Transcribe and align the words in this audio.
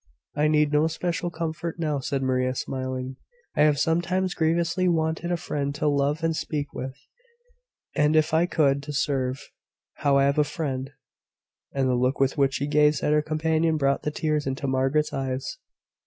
"I 0.35 0.47
need 0.47 0.73
no 0.73 0.87
special 0.87 1.29
comfort 1.29 1.77
now," 1.77 1.99
said 1.99 2.23
Maria, 2.23 2.55
smiling. 2.55 3.17
"I 3.55 3.61
have 3.61 3.77
sometimes 3.77 4.33
grievously 4.33 4.87
wanted 4.87 5.31
a 5.31 5.37
friend 5.37 5.75
to 5.75 5.87
love 5.87 6.23
and 6.23 6.35
speak 6.35 6.73
with 6.73 6.95
and 7.95 8.15
if 8.15 8.33
I 8.33 8.47
could, 8.47 8.81
to 8.81 8.93
serve. 8.93 9.51
Now 10.03 10.17
I 10.17 10.23
have 10.23 10.39
a 10.39 10.43
friend." 10.43 10.89
And 11.71 11.87
the 11.87 11.93
look 11.93 12.19
with 12.19 12.35
which 12.35 12.55
she 12.55 12.65
gazed 12.65 13.03
at 13.03 13.13
her 13.13 13.21
companion 13.21 13.77
brought 13.77 14.01
the 14.01 14.09
tears 14.09 14.47
into 14.47 14.65
Margaret's 14.65 15.13
eyes. 15.13 15.59